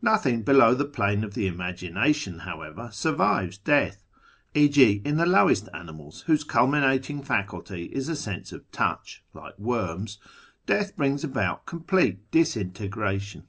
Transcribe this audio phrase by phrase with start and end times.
[0.00, 4.04] Nothing below the plane of the Imagination, however, survives death:
[4.54, 5.02] e.g.
[5.04, 10.18] in the I lowest animals, whose culminating faculty is a sense of touch '(like worms),
[10.66, 13.48] death brings about complete disintegration.